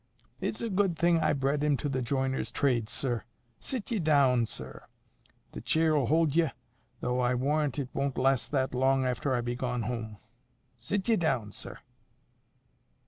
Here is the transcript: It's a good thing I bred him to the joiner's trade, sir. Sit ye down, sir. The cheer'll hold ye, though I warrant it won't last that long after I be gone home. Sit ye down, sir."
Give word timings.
It's 0.41 0.63
a 0.63 0.69
good 0.71 0.97
thing 0.97 1.19
I 1.19 1.31
bred 1.33 1.63
him 1.63 1.77
to 1.77 1.87
the 1.87 2.01
joiner's 2.01 2.51
trade, 2.51 2.89
sir. 2.89 3.23
Sit 3.59 3.91
ye 3.91 3.99
down, 3.99 4.47
sir. 4.47 4.85
The 5.51 5.61
cheer'll 5.61 6.07
hold 6.07 6.35
ye, 6.35 6.49
though 7.01 7.19
I 7.19 7.35
warrant 7.35 7.77
it 7.77 7.89
won't 7.93 8.17
last 8.17 8.49
that 8.49 8.73
long 8.73 9.05
after 9.05 9.35
I 9.35 9.41
be 9.41 9.55
gone 9.55 9.83
home. 9.83 10.17
Sit 10.75 11.07
ye 11.07 11.17
down, 11.17 11.51
sir." 11.51 11.77